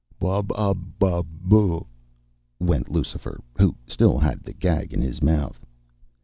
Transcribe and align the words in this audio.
"Bub 0.17 0.51
ub 0.53 0.97
bub 0.97 1.27
boo," 1.29 1.85
went 2.59 2.89
Lucifer, 2.89 3.39
who 3.59 3.75
still 3.85 4.17
had 4.17 4.41
the 4.41 4.51
gag 4.53 4.93
in 4.93 5.01
his 5.03 5.21
mouth. 5.21 5.63